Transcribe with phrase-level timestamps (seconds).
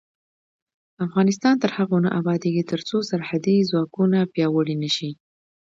[1.05, 5.11] افغانستان تر هغو نه ابادیږي، ترڅو سرحدي ځواکونه پیاوړي نشي.